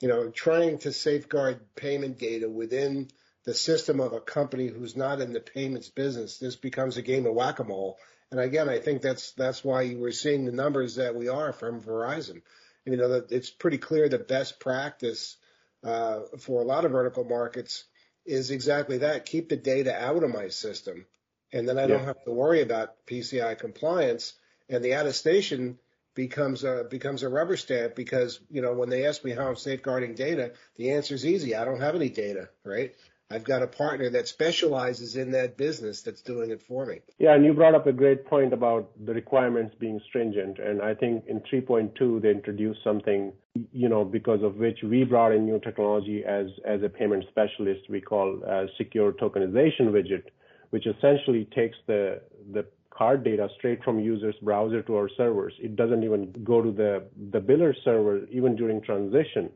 you 0.01 0.09
know, 0.09 0.31
trying 0.31 0.79
to 0.79 0.93
safeguard 0.93 1.61
payment 1.75 2.19
data 2.19 2.49
within 2.49 3.09
the 3.47 3.55
system 3.55 4.01
of 4.01 4.13
a 4.13 4.21
company 4.21 4.67
who's 4.67 4.97
not 4.97 5.21
in 5.21 5.33
the 5.33 5.41
payments 5.41 5.89
business, 5.89 6.39
this 6.39 6.57
becomes 6.57 6.99
a 6.99 7.03
game 7.03 7.25
of 7.25 7.35
whack-a-mole. 7.35 7.99
And 8.31 8.39
again, 8.39 8.69
I 8.69 8.81
think 8.81 9.01
that's 9.01 9.33
that's 9.33 9.65
why 9.65 9.83
you 9.83 9.99
were 9.99 10.13
seeing 10.13 10.45
the 10.45 10.53
numbers 10.53 10.97
that 10.97 11.15
we 11.15 11.29
are 11.29 11.53
from 11.53 11.81
Verizon 11.81 12.43
you 12.87 12.97
know, 12.97 13.09
that 13.09 13.33
it's 13.33 13.51
pretty 13.51 13.79
clear 13.79 14.09
that 14.09 14.29
best 14.29 14.61
practice 14.61 15.37
uh, 15.85 16.21
for 16.39 16.63
a 16.63 16.65
lot 16.65 16.85
of 16.85 16.93
vertical 16.93 17.25
markets 17.25 17.85
is 18.25 18.51
exactly 18.51 18.99
that. 18.99 19.27
Keep 19.27 19.49
the 19.49 19.57
data 19.57 19.95
out 19.95 20.23
of 20.23 20.31
my 20.31 20.49
system, 20.49 21.05
and 21.53 21.69
then 21.69 21.79
I 21.79 21.87
don't 21.87 22.05
have 22.05 22.23
to 22.25 22.33
worry 22.33 22.63
about 22.63 22.95
PCI 23.07 23.59
compliance. 23.59 24.35
And 24.69 24.83
the 24.83 24.93
attestation 24.93 25.79
becomes 26.15 26.65
a 26.65 26.87
becomes 26.89 27.23
a 27.23 27.29
rubber 27.29 27.57
stamp 27.57 27.95
because 27.95 28.41
you 28.51 28.63
know 28.63 28.73
when 28.73 28.89
they 28.89 29.07
ask 29.07 29.23
me 29.25 29.33
how 29.33 29.49
I'm 29.49 29.57
safeguarding 29.57 30.15
data, 30.15 30.53
the 30.77 30.93
answer 30.93 31.15
is 31.15 31.27
easy. 31.27 31.55
I 31.55 31.65
don't 31.65 31.81
have 31.81 31.95
any 31.95 32.09
data, 32.09 32.49
right? 32.65 32.95
I've 33.29 33.45
got 33.45 33.63
a 33.63 33.67
partner 33.67 34.09
that 34.11 34.29
specializes 34.29 35.17
in 35.17 35.33
that 35.33 35.57
business 35.57 36.03
that's 36.03 36.23
doing 36.23 36.51
it 36.51 36.63
for 36.63 36.87
me. 36.87 37.01
Yeah, 37.19 37.35
and 37.35 37.45
you 37.45 37.55
brought 37.55 37.75
up 37.75 37.87
a 37.89 37.93
great 37.93 38.25
point 38.25 38.53
about 38.53 38.91
the 39.05 39.15
requirements 39.15 39.75
being 39.81 40.01
stringent. 40.09 40.59
And 40.61 40.81
I 40.81 40.95
think 40.95 41.25
in 41.27 41.41
3.2, 41.41 42.23
they 42.23 42.31
introduced 42.31 42.81
something, 42.85 43.33
you 43.73 43.89
know, 43.89 44.05
because 44.05 44.45
of 44.45 44.57
which 44.57 44.79
we 44.85 45.03
brought 45.03 45.33
in 45.33 45.45
new 45.45 45.59
technology 45.59 46.25
as, 46.25 46.47
as 46.65 46.83
a 46.85 46.89
payment 46.89 47.25
specialist 47.29 47.91
we 47.91 48.01
call 48.01 48.43
a 48.45 48.67
secure 48.79 49.13
tokenization 49.13 49.91
widget, 49.91 50.25
which 50.71 50.87
essentially 50.87 51.49
takes 51.53 51.77
the, 51.89 52.21
the 52.53 52.65
card 52.91 53.25
data 53.25 53.49
straight 53.59 53.83
from 53.83 53.99
users 53.99 54.37
browser 54.41 54.83
to 54.83 54.95
our 54.95 55.09
servers. 55.17 55.53
It 55.61 55.75
doesn't 55.75 56.05
even 56.05 56.33
go 56.45 56.63
to 56.63 56.71
the, 56.71 57.05
the 57.33 57.41
biller 57.41 57.75
server 57.85 58.25
even 58.31 58.55
during 58.55 58.81
transition. 58.83 59.51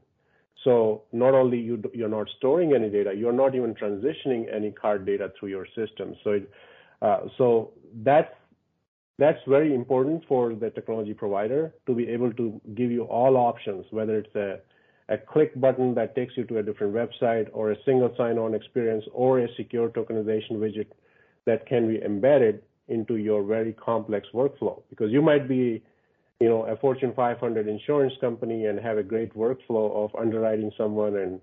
So 0.65 1.03
not 1.13 1.35
only 1.35 1.59
you, 1.59 1.83
you're 1.95 2.09
not 2.09 2.29
storing 2.37 2.75
any 2.75 2.91
data, 2.91 3.15
you're 3.15 3.33
not 3.33 3.55
even 3.55 3.75
transitioning 3.75 4.55
any 4.55 4.71
card 4.71 5.07
data 5.07 5.33
through 5.39 5.51
your 5.51 5.67
system. 5.75 6.15
So, 6.23 6.33
it, 6.33 6.51
uh, 7.01 7.21
so 7.39 7.71
that's 8.03 8.33
that's 9.19 9.39
very 9.47 9.75
important 9.75 10.23
for 10.27 10.55
the 10.55 10.71
technology 10.71 11.13
provider 11.13 11.75
to 11.87 11.95
be 11.95 12.09
able 12.09 12.33
to 12.33 12.59
give 12.75 12.91
you 12.91 13.05
all 13.05 13.37
options, 13.37 13.85
whether 13.91 14.19
it's 14.19 14.35
a 14.35 14.61
a 15.11 15.19
click 15.19 15.59
button 15.61 15.93
that 15.95 16.15
takes 16.15 16.37
you 16.37 16.45
to 16.45 16.59
a 16.59 16.63
different 16.63 16.95
website 16.95 17.49
or 17.53 17.73
a 17.73 17.77
single 17.85 18.15
sign-on 18.17 18.55
experience 18.55 19.05
or 19.13 19.41
a 19.41 19.49
secure 19.57 19.89
tokenization 19.89 20.53
widget 20.53 20.87
that 21.47 21.67
can 21.67 21.89
be 21.89 22.01
embedded 22.03 22.63
into 22.87 23.17
your 23.17 23.43
very 23.43 23.73
complex 23.73 24.29
workflow. 24.33 24.81
Because 24.89 25.11
you 25.11 25.21
might 25.21 25.49
be 25.49 25.83
you 26.41 26.49
know, 26.49 26.65
a 26.65 26.77
Fortune 26.77 27.13
500 27.15 27.69
insurance 27.69 28.15
company 28.21 28.65
and 28.65 28.81
have 28.81 28.97
a 28.97 29.03
great 29.03 29.35
workflow 29.35 30.05
of 30.05 30.15
underwriting 30.19 30.73
someone 30.77 31.17
and, 31.17 31.41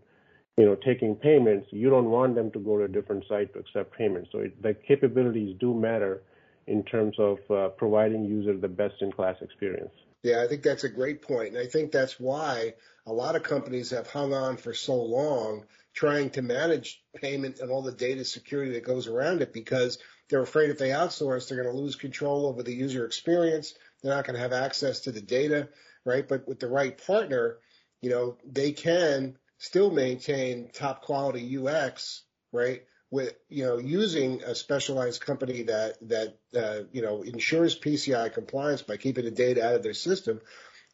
you 0.58 0.66
know, 0.66 0.76
taking 0.76 1.16
payments, 1.16 1.68
you 1.72 1.90
don't 1.90 2.10
want 2.10 2.34
them 2.34 2.52
to 2.52 2.60
go 2.60 2.80
to 2.80 2.86
a 2.86 2.88
different 2.88 3.24
site 3.30 3.54
to 3.54 3.60
accept 3.60 3.96
payments. 3.96 4.30
So 4.32 4.40
it, 4.40 4.62
the 4.62 4.74
capabilities 4.74 5.56
do 5.60 5.76
matter 5.76 6.24
in 6.66 6.84
terms 6.84 7.16
of 7.20 7.38
uh, 7.52 7.70
providing 7.70 8.26
user 8.26 8.58
the 8.58 8.68
best 8.68 8.96
in 9.02 9.12
class 9.12 9.36
experience. 9.42 9.94
Yeah, 10.24 10.44
I 10.44 10.48
think 10.48 10.64
that's 10.64 10.84
a 10.84 10.90
great 10.90 11.22
point. 11.22 11.50
And 11.50 11.60
I 11.60 11.68
think 11.68 11.92
that's 11.92 12.20
why 12.20 12.74
a 13.06 13.14
lot 13.14 13.36
of 13.36 13.44
companies 13.44 13.92
have 13.92 14.08
hung 14.08 14.34
on 14.34 14.58
for 14.58 14.74
so 14.74 14.96
long 14.96 15.66
trying 15.94 16.32
to 16.32 16.42
manage 16.42 17.02
payment 17.16 17.60
and 17.60 17.72
all 17.72 17.84
the 17.84 17.92
data 17.92 18.26
security 18.26 18.74
that 18.74 18.84
goes 18.84 19.08
around 19.08 19.42
it 19.42 19.54
because 19.54 20.00
they're 20.30 20.42
afraid 20.42 20.70
if 20.70 20.78
they 20.78 20.90
outsource, 20.90 21.48
they're 21.48 21.62
going 21.62 21.74
to 21.74 21.82
lose 21.82 21.96
control 21.96 22.48
over 22.48 22.64
the 22.64 22.74
user 22.74 23.06
experience 23.06 23.76
they're 24.02 24.16
not 24.16 24.26
going 24.26 24.36
to 24.36 24.42
have 24.42 24.54
access 24.54 25.02
to 25.02 25.12
the 25.12 25.22
data, 25.22 25.70
right? 26.06 26.28
But 26.28 26.48
with 26.48 26.60
the 26.60 26.68
right 26.68 26.98
partner, 27.06 27.58
you 28.02 28.10
know, 28.10 28.38
they 28.46 28.72
can 28.72 29.38
still 29.58 29.92
maintain 29.92 30.70
top 30.72 31.02
quality 31.02 31.58
UX, 31.58 32.24
right? 32.52 32.84
With 33.10 33.36
you 33.48 33.64
know 33.64 33.78
using 33.78 34.44
a 34.44 34.54
specialized 34.54 35.22
company 35.22 35.64
that 35.64 35.98
that 36.10 36.38
uh, 36.56 36.84
you 36.92 37.02
know 37.02 37.22
ensures 37.22 37.80
PCI 37.80 38.34
compliance 38.34 38.82
by 38.82 38.98
keeping 38.98 39.24
the 39.24 39.32
data 39.32 39.66
out 39.66 39.76
of 39.76 39.84
their 39.84 39.94
system, 39.94 40.42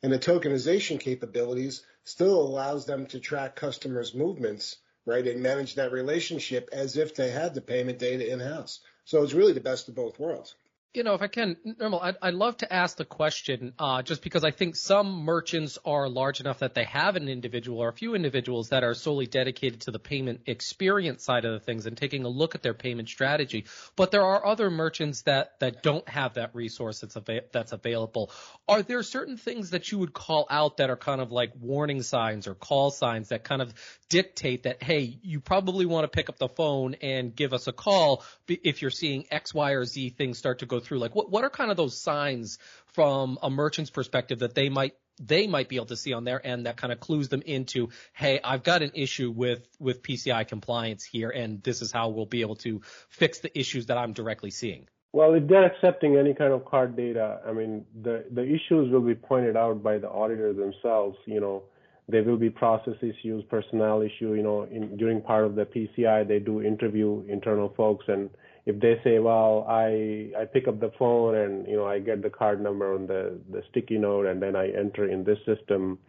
and 0.04 0.14
the 0.14 0.20
tokenization 0.20 1.00
capabilities 1.00 1.84
still 2.04 2.40
allows 2.40 2.86
them 2.86 3.08
to 3.08 3.20
track 3.20 3.56
customers' 3.56 4.14
movements, 4.14 4.78
right, 5.08 5.26
and 5.26 5.42
manage 5.42 5.76
that 5.76 5.92
relationship 5.92 6.70
as 6.72 6.98
if 6.98 7.16
they 7.16 7.32
had 7.32 7.56
the 7.56 7.62
payment 7.62 7.98
data 7.98 8.32
in 8.32 8.40
house. 8.40 8.82
So 9.06 9.24
it's 9.24 9.34
really 9.34 9.54
the 9.54 9.60
best 9.60 9.88
of 9.90 9.96
both 9.96 10.20
worlds 10.20 10.56
you 10.94 11.04
know, 11.04 11.16
if 11.16 11.24
I 11.24 11.28
can, 11.28 11.58
Nirmal, 11.66 12.04
I'd, 12.04 12.18
I'd 12.22 12.34
love 12.36 12.58
to 12.58 12.72
ask 12.72 12.98
the 12.98 13.06
question, 13.06 13.74
uh, 13.80 14.04
just 14.04 14.22
because 14.22 14.44
I 14.44 14.52
think 14.52 14.76
some 14.76 15.24
merchants 15.24 15.80
are 15.84 16.08
large 16.08 16.40
enough 16.40 16.60
that 16.60 16.76
they 16.76 16.84
have 16.84 17.16
an 17.16 17.28
individual 17.28 17.80
or 17.80 17.90
a 17.90 17.94
few 17.94 18.14
individuals 18.14 18.70
that 18.70 18.84
are 18.84 18.94
solely 18.94 19.26
dedicated 19.26 19.82
to 19.82 19.92
the 19.92 19.98
payment 19.98 20.42
experience 20.46 21.24
side 21.24 21.46
of 21.46 21.54
the 21.54 21.60
things 21.60 21.88
and 21.88 21.98
taking 21.98 22.26
a 22.26 22.30
look 22.30 22.54
at 22.54 22.62
their 22.62 22.76
payment 22.76 23.10
strategy. 23.10 23.66
But 23.96 24.12
there 24.12 24.24
are 24.24 24.46
other 24.46 24.70
merchants 24.70 25.24
that, 25.24 25.60
that 25.62 25.82
don't 25.82 26.08
have 26.08 26.36
that 26.36 26.54
resource 26.54 27.00
that's, 27.00 27.18
av- 27.18 27.50
that's 27.52 27.72
available. 27.72 28.30
Are 28.68 28.84
there 28.84 29.02
certain 29.02 29.38
things 29.38 29.72
that 29.72 29.92
you 29.92 29.98
would 29.98 30.14
call 30.14 30.46
out 30.52 30.78
that 30.78 30.92
are 30.92 30.98
kind 30.98 31.22
of 31.22 31.32
like 31.32 31.54
warning 31.60 32.04
signs 32.04 32.46
or 32.48 32.54
call 32.54 32.92
signs 32.92 33.30
that 33.30 33.44
kind 33.44 33.64
of 33.64 33.74
dictate 34.10 34.64
that, 34.64 34.84
hey, 34.84 35.18
you 35.24 35.40
probably 35.40 35.88
want 35.88 36.04
to 36.04 36.08
pick 36.08 36.30
up 36.30 36.38
the 36.38 36.50
phone 36.50 36.96
and 37.02 37.36
give 37.36 37.52
us 37.52 37.66
a 37.66 37.72
call 37.72 38.24
if 38.48 38.84
you're 38.84 38.92
seeing 38.92 39.26
X, 39.32 39.56
Y, 39.56 39.72
or 39.72 39.86
Z 39.86 40.10
things 40.12 40.38
start 40.38 40.60
to 40.60 40.68
go 40.68 40.83
through? 40.84 41.00
Like 41.00 41.16
what, 41.16 41.30
what 41.30 41.44
are 41.44 41.50
kind 41.50 41.72
of 41.72 41.78
those 41.78 42.00
signs 42.00 42.60
from 42.94 43.40
a 43.42 43.50
merchant's 43.50 43.92
perspective 43.92 44.40
that 44.40 44.56
they 44.56 44.70
might 44.70 44.94
they 45.20 45.48
might 45.48 45.70
be 45.70 45.76
able 45.76 45.86
to 45.88 45.96
see 45.96 46.14
on 46.14 46.24
their 46.24 46.46
end 46.46 46.66
that 46.66 46.78
kind 46.78 46.92
of 46.92 47.00
clues 47.00 47.30
them 47.30 47.44
into, 47.46 47.90
hey, 48.14 48.40
I've 48.44 48.64
got 48.64 48.82
an 48.82 48.92
issue 48.96 49.32
with 49.32 49.68
with 49.80 50.02
PCI 50.02 50.48
compliance 50.48 51.04
here, 51.04 51.30
and 51.30 51.62
this 51.62 51.82
is 51.82 51.92
how 51.92 52.10
we'll 52.10 52.26
be 52.26 52.42
able 52.42 52.56
to 52.58 52.82
fix 53.10 53.40
the 53.40 53.58
issues 53.58 53.88
that 53.88 53.98
I'm 53.98 54.14
directly 54.14 54.52
seeing. 54.52 54.88
Well, 55.12 55.36
if 55.36 55.48
they're 55.48 55.66
accepting 55.66 56.18
any 56.18 56.34
kind 56.34 56.54
of 56.54 56.66
card 56.66 56.96
data, 56.96 57.40
I 57.48 57.54
mean, 57.54 57.86
the 58.02 58.26
the 58.32 58.44
issues 58.44 58.92
will 58.92 59.02
be 59.02 59.16
pointed 59.16 59.56
out 59.56 59.84
by 59.84 60.00
the 60.00 60.10
auditor 60.10 60.54
themselves. 60.54 61.18
You 61.26 61.40
know, 61.40 61.64
there 62.10 62.24
will 62.24 62.38
be 62.38 62.50
process 62.50 62.96
issues, 63.02 63.44
personnel 63.50 64.02
issue. 64.02 64.34
You 64.34 64.42
know, 64.42 64.64
in, 64.64 64.98
during 64.98 65.22
part 65.22 65.46
of 65.46 65.56
the 65.56 65.66
PCI, 65.66 66.28
they 66.28 66.40
do 66.40 66.64
interview 66.64 67.24
internal 67.30 67.74
folks 67.78 68.06
and 68.08 68.30
if 68.66 68.80
they 68.80 69.00
say, 69.04 69.20
well, 69.20 69.66
I 69.68 70.32
I 70.38 70.46
pick 70.46 70.68
up 70.68 70.80
the 70.80 70.92
phone 70.98 71.36
and 71.36 71.68
you 71.68 71.76
know 71.76 71.86
I 71.86 72.00
get 72.00 72.22
the 72.22 72.30
card 72.30 72.62
number 72.62 72.94
on 72.94 73.08
the 73.08 73.38
the 73.52 73.64
sticky 73.70 73.98
note 73.98 74.26
and 74.26 74.42
then 74.42 74.56
I 74.56 74.70
enter 74.70 75.08
in 75.08 75.24
this 75.24 75.40
system, 75.46 76.00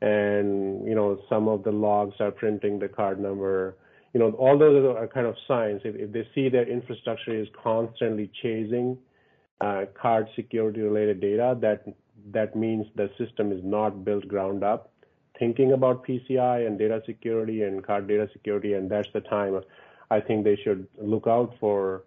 and 0.00 0.86
you 0.86 0.94
know 0.94 1.20
some 1.28 1.48
of 1.48 1.64
the 1.64 1.72
logs 1.72 2.14
are 2.20 2.30
printing 2.30 2.78
the 2.78 2.88
card 2.88 3.20
number, 3.20 3.76
you 4.12 4.20
know 4.20 4.30
all 4.32 4.56
those 4.56 4.96
are 4.96 5.08
kind 5.08 5.26
of 5.26 5.34
signs. 5.48 5.80
If 5.84 5.96
if 5.96 6.12
they 6.12 6.26
see 6.34 6.48
their 6.48 6.68
infrastructure 6.68 7.34
is 7.34 7.48
constantly 7.60 8.30
chasing 8.42 8.96
uh, 9.60 9.86
card 10.00 10.28
security 10.36 10.82
related 10.82 11.20
data, 11.20 11.58
that 11.60 11.84
that 12.30 12.54
means 12.54 12.86
the 12.94 13.10
system 13.18 13.50
is 13.50 13.60
not 13.64 14.04
built 14.04 14.28
ground 14.28 14.62
up, 14.62 14.92
thinking 15.36 15.72
about 15.72 16.06
PCI 16.06 16.64
and 16.64 16.78
data 16.78 17.02
security 17.06 17.62
and 17.62 17.84
card 17.84 18.06
data 18.06 18.28
security, 18.32 18.74
and 18.74 18.88
that's 18.88 19.08
the 19.12 19.20
time 19.20 19.60
I 20.10 20.20
think 20.20 20.44
they 20.44 20.56
should 20.56 20.86
look 20.98 21.26
out 21.26 21.54
for 21.60 22.04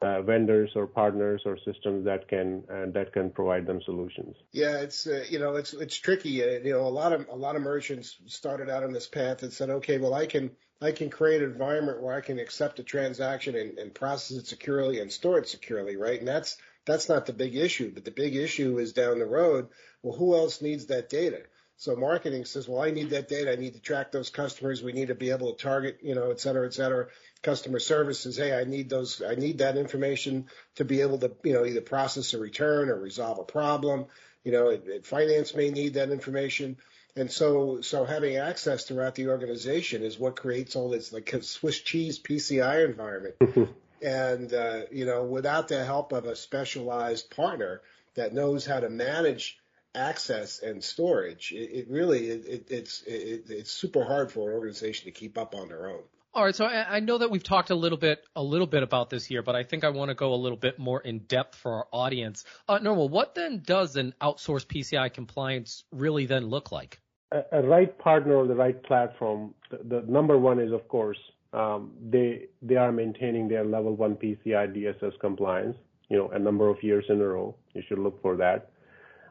uh, 0.00 0.22
vendors 0.22 0.70
or 0.76 0.86
partners 0.86 1.42
or 1.44 1.58
systems 1.64 2.04
that 2.04 2.28
can 2.28 2.62
uh, 2.70 2.86
that 2.92 3.12
can 3.12 3.30
provide 3.30 3.66
them 3.66 3.80
solutions. 3.84 4.36
Yeah, 4.52 4.78
it's 4.78 5.06
uh, 5.06 5.24
you 5.28 5.38
know 5.38 5.56
it's 5.56 5.72
it's 5.72 5.96
tricky. 5.96 6.42
Uh, 6.42 6.60
you 6.62 6.72
know, 6.72 6.86
a 6.86 6.88
lot 6.88 7.12
of 7.12 7.26
a 7.28 7.36
lot 7.36 7.56
of 7.56 7.62
merchants 7.62 8.16
started 8.26 8.70
out 8.70 8.84
on 8.84 8.92
this 8.92 9.08
path 9.08 9.42
and 9.42 9.52
said, 9.52 9.70
okay, 9.70 9.98
well 9.98 10.14
I 10.14 10.26
can 10.26 10.50
I 10.80 10.92
can 10.92 11.10
create 11.10 11.42
an 11.42 11.50
environment 11.50 12.00
where 12.00 12.14
I 12.14 12.20
can 12.20 12.38
accept 12.38 12.78
a 12.78 12.84
transaction 12.84 13.56
and, 13.56 13.78
and 13.78 13.94
process 13.94 14.36
it 14.38 14.46
securely 14.46 15.00
and 15.00 15.10
store 15.10 15.38
it 15.38 15.48
securely, 15.48 15.96
right? 15.96 16.18
And 16.18 16.28
that's 16.28 16.56
that's 16.86 17.08
not 17.08 17.26
the 17.26 17.32
big 17.32 17.56
issue, 17.56 17.90
but 17.92 18.04
the 18.04 18.12
big 18.12 18.36
issue 18.36 18.78
is 18.78 18.92
down 18.92 19.18
the 19.18 19.26
road. 19.26 19.68
Well, 20.02 20.16
who 20.16 20.36
else 20.36 20.62
needs 20.62 20.86
that 20.86 21.08
data? 21.08 21.42
So 21.80 21.94
marketing 21.94 22.44
says, 22.44 22.68
well, 22.68 22.82
I 22.82 22.90
need 22.90 23.10
that 23.10 23.28
data. 23.28 23.52
I 23.52 23.54
need 23.54 23.74
to 23.74 23.80
track 23.80 24.10
those 24.10 24.30
customers. 24.30 24.82
We 24.82 24.92
need 24.92 25.08
to 25.08 25.14
be 25.14 25.30
able 25.30 25.52
to 25.52 25.62
target, 25.62 26.00
you 26.02 26.16
know, 26.16 26.32
et 26.32 26.40
cetera, 26.40 26.66
et 26.66 26.74
cetera. 26.74 27.06
Customer 27.40 27.78
service 27.78 28.18
says, 28.18 28.36
hey, 28.36 28.52
I 28.52 28.64
need 28.64 28.90
those, 28.90 29.22
I 29.22 29.36
need 29.36 29.58
that 29.58 29.76
information 29.76 30.46
to 30.74 30.84
be 30.84 31.02
able 31.02 31.18
to, 31.18 31.30
you 31.44 31.52
know, 31.52 31.64
either 31.64 31.80
process 31.80 32.34
a 32.34 32.38
return 32.38 32.88
or 32.88 32.98
resolve 32.98 33.38
a 33.38 33.44
problem. 33.44 34.06
You 34.42 34.50
know, 34.50 34.70
it, 34.70 34.88
it, 34.88 35.06
finance 35.06 35.54
may 35.54 35.70
need 35.70 35.94
that 35.94 36.10
information. 36.10 36.78
And 37.14 37.30
so, 37.30 37.80
so 37.80 38.04
having 38.04 38.36
access 38.36 38.82
throughout 38.82 39.14
the 39.14 39.28
organization 39.28 40.02
is 40.02 40.18
what 40.18 40.34
creates 40.34 40.74
all 40.74 40.90
this 40.90 41.12
like 41.12 41.32
Swiss 41.42 41.78
cheese 41.78 42.18
PCI 42.18 42.84
environment. 42.86 43.36
and, 44.02 44.52
uh, 44.52 44.80
you 44.90 45.06
know, 45.06 45.22
without 45.22 45.68
the 45.68 45.84
help 45.84 46.10
of 46.10 46.24
a 46.24 46.34
specialized 46.34 47.30
partner 47.30 47.82
that 48.16 48.34
knows 48.34 48.66
how 48.66 48.80
to 48.80 48.90
manage 48.90 49.60
access 49.94 50.60
and 50.60 50.82
storage, 50.82 51.52
it, 51.52 51.70
it 51.72 51.90
really 51.90 52.28
it, 52.28 52.66
it's 52.70 53.02
it, 53.02 53.44
it's 53.48 53.70
super 53.70 54.04
hard 54.04 54.30
for 54.30 54.50
an 54.50 54.56
organization 54.56 55.06
to 55.06 55.10
keep 55.12 55.38
up 55.38 55.54
on 55.54 55.68
their 55.68 55.88
own. 55.88 56.02
All 56.34 56.44
right, 56.44 56.54
so 56.54 56.66
I, 56.66 57.00
know 57.00 57.18
that 57.18 57.30
we've 57.30 57.42
talked 57.42 57.70
a 57.70 57.74
little 57.74 57.98
bit 57.98 58.22
a 58.36 58.42
little 58.42 58.66
bit 58.66 58.82
about 58.82 59.10
this 59.10 59.24
here, 59.24 59.42
but 59.42 59.56
I 59.56 59.64
think 59.64 59.82
I 59.82 59.88
want 59.88 60.10
to 60.10 60.14
go 60.14 60.34
a 60.34 60.36
little 60.36 60.58
bit 60.58 60.78
more 60.78 61.00
in 61.00 61.20
depth 61.20 61.56
for 61.56 61.72
our 61.72 61.88
audience. 61.90 62.44
Uh, 62.68 62.78
Nirmal, 62.78 63.10
what 63.10 63.34
then 63.34 63.62
does 63.64 63.96
an 63.96 64.14
outsourced 64.20 64.66
PCI 64.66 65.12
compliance 65.12 65.84
really 65.90 66.26
then 66.26 66.46
look 66.46 66.70
like? 66.70 67.00
A, 67.32 67.42
a 67.52 67.62
right 67.62 67.98
partner 67.98 68.36
or 68.36 68.46
the 68.46 68.54
right 68.54 68.80
platform. 68.84 69.54
The, 69.70 69.78
the 69.82 70.04
number 70.06 70.38
one 70.38 70.60
is, 70.60 70.70
of 70.70 70.86
course, 70.86 71.18
um, 71.54 71.92
they 72.08 72.46
they 72.62 72.76
are 72.76 72.92
maintaining 72.92 73.48
their 73.48 73.64
level 73.64 73.96
one 73.96 74.14
PCI 74.14 74.76
DSS 74.76 75.18
compliance. 75.20 75.76
You 76.10 76.18
know, 76.18 76.28
a 76.28 76.38
number 76.38 76.68
of 76.68 76.82
years 76.82 77.06
in 77.08 77.20
a 77.20 77.26
row. 77.26 77.56
You 77.74 77.82
should 77.88 77.98
look 77.98 78.20
for 78.22 78.36
that. 78.36 78.70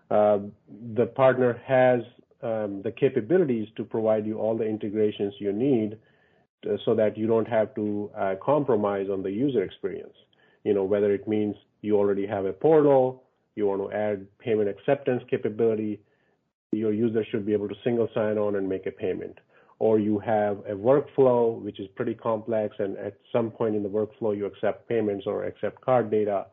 Uh, 0.09 0.39
the 0.95 1.05
partner 1.05 1.61
has 1.65 2.01
um, 2.41 2.81
the 2.83 2.91
capabilities 2.91 3.67
to 3.75 3.83
provide 3.83 4.25
you 4.25 4.39
all 4.39 4.57
the 4.57 4.65
integrations 4.65 5.33
you 5.39 5.51
need 5.51 5.97
to, 6.63 6.77
so 6.85 6.95
that 6.95 7.17
you 7.17 7.27
don't 7.27 7.47
have 7.47 7.73
to 7.75 8.09
uh, 8.17 8.35
compromise 8.43 9.07
on 9.11 9.21
the 9.21 9.31
user 9.31 9.63
experience. 9.63 10.13
You 10.63 10.73
know, 10.73 10.83
whether 10.83 11.11
it 11.13 11.27
means 11.27 11.55
you 11.81 11.97
already 11.97 12.25
have 12.25 12.45
a 12.45 12.53
portal, 12.53 13.23
you 13.55 13.67
want 13.67 13.89
to 13.89 13.95
add 13.95 14.27
payment 14.39 14.69
acceptance 14.69 15.23
capability, 15.29 15.99
your 16.71 16.93
user 16.93 17.25
should 17.29 17.45
be 17.45 17.53
able 17.53 17.67
to 17.67 17.75
single 17.83 18.09
sign 18.13 18.37
on 18.37 18.55
and 18.55 18.67
make 18.67 18.85
a 18.85 18.91
payment. 18.91 19.39
Or 19.79 19.99
you 19.99 20.19
have 20.19 20.57
a 20.67 20.73
workflow 20.73 21.61
which 21.61 21.79
is 21.79 21.87
pretty 21.95 22.13
complex, 22.13 22.75
and 22.79 22.97
at 22.97 23.15
some 23.31 23.51
point 23.51 23.75
in 23.75 23.83
the 23.83 23.89
workflow 23.89 24.35
you 24.35 24.45
accept 24.45 24.87
payments 24.89 25.25
or 25.27 25.45
accept 25.45 25.81
card 25.81 26.09
data 26.09 26.47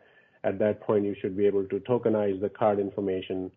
at 0.44 0.58
that 0.58 0.80
point, 0.82 1.04
you 1.04 1.16
should 1.20 1.36
be 1.36 1.46
able 1.46 1.64
to 1.64 1.80
tokenize 1.80 2.40
the 2.40 2.50
card 2.50 2.78
information 2.78 3.50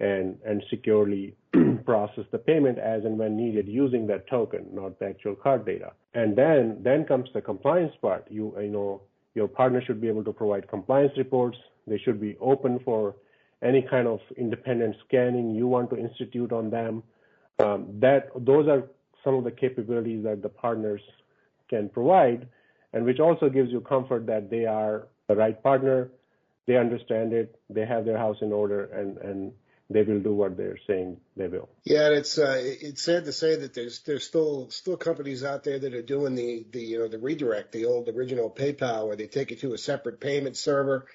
and, 0.00 0.38
and 0.46 0.62
securely 0.70 1.34
process 1.84 2.24
the 2.30 2.38
payment 2.38 2.78
as 2.78 3.04
and 3.04 3.18
when 3.18 3.36
needed 3.36 3.66
using 3.66 4.06
that 4.06 4.28
token, 4.28 4.66
not 4.72 4.98
the 5.00 5.06
actual 5.06 5.34
card 5.34 5.66
data. 5.66 5.92
And 6.14 6.36
then, 6.36 6.78
then 6.80 7.04
comes 7.04 7.28
the 7.34 7.40
compliance 7.40 7.92
part. 8.00 8.26
You, 8.30 8.54
you 8.60 8.68
know, 8.68 9.02
your 9.34 9.48
partner 9.48 9.82
should 9.84 10.00
be 10.00 10.08
able 10.08 10.24
to 10.24 10.32
provide 10.32 10.68
compliance 10.68 11.12
reports. 11.16 11.58
They 11.88 11.98
should 11.98 12.20
be 12.20 12.36
open 12.40 12.78
for 12.84 13.16
any 13.60 13.82
kind 13.82 14.06
of 14.06 14.20
independent 14.36 14.94
scanning 15.06 15.54
you 15.54 15.66
want 15.66 15.90
to 15.90 15.96
institute 15.96 16.52
on 16.52 16.70
them. 16.70 17.02
Um, 17.58 17.88
that 17.98 18.30
those 18.36 18.68
are 18.68 18.84
some 19.24 19.34
of 19.34 19.42
the 19.42 19.50
capabilities 19.50 20.22
that 20.22 20.42
the 20.42 20.48
partners 20.48 21.00
can 21.68 21.88
provide, 21.88 22.46
and 22.92 23.04
which 23.04 23.18
also 23.18 23.48
gives 23.48 23.72
you 23.72 23.80
comfort 23.80 24.26
that 24.26 24.48
they 24.48 24.64
are 24.64 25.08
the 25.26 25.34
right 25.34 25.60
partner 25.60 26.10
they 26.68 26.76
understand 26.76 27.32
it, 27.32 27.58
they 27.70 27.86
have 27.86 28.04
their 28.04 28.18
house 28.18 28.36
in 28.42 28.52
order, 28.52 28.84
and 28.84 29.16
and 29.18 29.52
they 29.90 30.02
will 30.02 30.20
do 30.20 30.34
what 30.34 30.58
they're 30.58 30.78
saying 30.86 31.16
they 31.34 31.48
will. 31.48 31.70
Yeah, 31.82 32.10
it's 32.10 32.36
uh, 32.36 32.60
it's 32.62 33.02
sad 33.02 33.24
to 33.24 33.32
say 33.32 33.56
that 33.56 33.72
there's 33.72 34.00
there's 34.00 34.24
still 34.24 34.68
still 34.68 34.98
companies 34.98 35.42
out 35.42 35.64
there 35.64 35.78
that 35.78 35.94
are 35.94 36.02
doing 36.02 36.34
the 36.34 36.66
the 36.70 36.80
you 36.80 36.98
know 36.98 37.08
the 37.08 37.18
redirect, 37.18 37.72
the 37.72 37.86
old 37.86 38.08
original 38.10 38.50
PayPal, 38.50 39.06
where 39.06 39.16
they 39.16 39.26
take 39.26 39.50
it 39.50 39.60
to 39.60 39.72
a 39.72 39.78
separate 39.78 40.20
payment 40.20 40.58
server, 40.58 41.06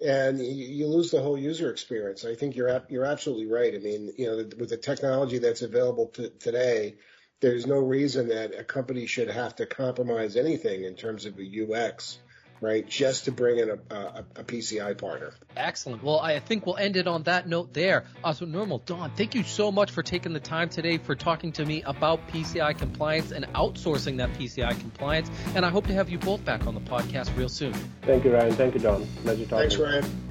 and 0.00 0.38
you, 0.38 0.66
you 0.66 0.86
lose 0.86 1.10
the 1.10 1.20
whole 1.20 1.36
user 1.36 1.70
experience. 1.72 2.24
I 2.24 2.36
think 2.36 2.54
you're 2.54 2.80
you're 2.88 3.04
absolutely 3.04 3.46
right. 3.46 3.74
I 3.74 3.78
mean, 3.78 4.12
you 4.16 4.26
know, 4.26 4.36
with 4.36 4.68
the 4.68 4.76
technology 4.76 5.38
that's 5.38 5.62
available 5.62 6.06
to, 6.14 6.30
today, 6.30 6.94
there's 7.40 7.66
no 7.66 7.80
reason 7.80 8.28
that 8.28 8.56
a 8.56 8.62
company 8.62 9.06
should 9.06 9.28
have 9.28 9.56
to 9.56 9.66
compromise 9.66 10.36
anything 10.36 10.84
in 10.84 10.94
terms 10.94 11.26
of 11.26 11.34
the 11.34 11.66
UX 11.66 12.20
right? 12.60 12.86
Just 12.88 13.24
to 13.24 13.32
bring 13.32 13.58
in 13.58 13.70
a, 13.70 13.94
a, 13.94 14.24
a, 14.36 14.44
PCI 14.44 14.96
partner. 14.98 15.32
Excellent. 15.56 16.02
Well, 16.02 16.20
I 16.20 16.38
think 16.40 16.66
we'll 16.66 16.76
end 16.76 16.96
it 16.96 17.06
on 17.06 17.22
that 17.24 17.48
note 17.48 17.72
there. 17.72 18.04
Uh, 18.22 18.32
so, 18.32 18.46
Nirmal, 18.46 18.84
Don, 18.84 19.10
thank 19.12 19.34
you 19.34 19.42
so 19.42 19.72
much 19.72 19.90
for 19.90 20.02
taking 20.02 20.32
the 20.32 20.40
time 20.40 20.68
today 20.68 20.98
for 20.98 21.14
talking 21.14 21.52
to 21.52 21.64
me 21.64 21.82
about 21.82 22.26
PCI 22.28 22.76
compliance 22.76 23.30
and 23.30 23.46
outsourcing 23.54 24.18
that 24.18 24.32
PCI 24.34 24.78
compliance. 24.78 25.30
And 25.54 25.64
I 25.64 25.70
hope 25.70 25.86
to 25.86 25.94
have 25.94 26.10
you 26.10 26.18
both 26.18 26.44
back 26.44 26.66
on 26.66 26.74
the 26.74 26.80
podcast 26.80 27.36
real 27.36 27.48
soon. 27.48 27.72
Thank 28.02 28.24
you, 28.24 28.32
Ryan. 28.32 28.52
Thank 28.52 28.74
you, 28.74 28.80
Don. 28.80 29.06
Pleasure 29.22 29.44
talking. 29.44 29.68
Thanks, 29.68 29.76
Ryan. 29.76 30.29